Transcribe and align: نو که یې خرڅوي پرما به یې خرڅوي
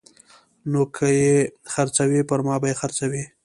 نو 0.71 0.81
که 0.95 1.07
یې 1.19 1.35
خرڅوي 1.73 2.21
پرما 2.29 2.55
به 2.61 2.67
یې 2.71 2.79
خرڅوي 2.81 3.23